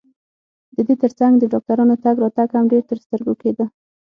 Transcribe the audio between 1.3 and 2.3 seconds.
د ډاکټرانو تګ